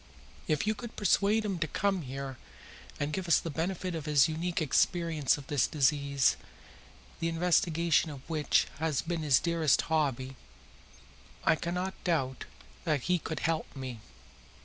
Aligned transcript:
If 0.47 0.65
you 0.65 0.73
could 0.73 0.95
persuade 0.95 1.45
him 1.45 1.59
to 1.59 1.67
come 1.67 2.01
here 2.01 2.37
and 2.99 3.13
give 3.13 3.27
us 3.27 3.37
the 3.37 3.51
benefit 3.51 3.93
of 3.93 4.07
his 4.07 4.27
unique 4.27 4.59
experience 4.59 5.37
of 5.37 5.45
this 5.45 5.67
disease, 5.67 6.37
the 7.19 7.27
investigation 7.29 8.09
of 8.09 8.27
which 8.27 8.65
has 8.79 9.03
been 9.03 9.21
his 9.21 9.39
dearest 9.39 9.79
hobby, 9.93 10.37
I 11.43 11.55
cannot 11.55 11.93
doubt 12.03 12.45
that 12.83 13.01
he 13.01 13.19
could 13.19 13.41
help 13.41 13.75
me." 13.75 13.99